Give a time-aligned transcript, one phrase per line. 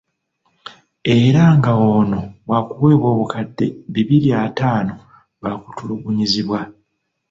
[1.17, 2.19] Era nga ono
[2.49, 4.93] wakuwebwa obukadde bibiri ataano
[5.39, 6.59] lwakutulugunyizibwa.